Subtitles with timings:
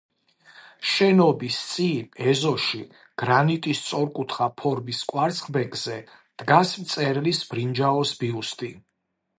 [0.91, 2.81] შენობის წინ, ეზოში,
[3.23, 6.01] გრანიტის სწორკუთხა ფორმის კვარცხლბეკზე
[6.43, 8.75] დგას მწერლის ბრინჯაოს ბიუსტი.